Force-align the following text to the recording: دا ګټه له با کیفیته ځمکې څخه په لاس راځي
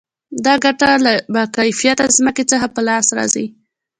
دا 0.45 0.53
ګټه 0.63 0.89
له 1.05 1.13
با 1.33 1.43
کیفیته 1.57 2.05
ځمکې 2.17 2.43
څخه 2.51 2.67
په 2.75 2.81
لاس 2.87 3.07
راځي 3.17 3.45